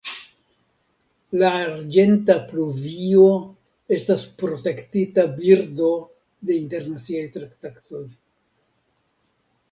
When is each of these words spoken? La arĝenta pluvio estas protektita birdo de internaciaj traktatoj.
La 1.39 1.49
arĝenta 1.65 2.35
pluvio 2.45 3.27
estas 3.97 4.23
protektita 4.43 5.25
birdo 5.35 5.91
de 6.51 6.57
internaciaj 6.63 7.21
traktatoj. 7.37 8.03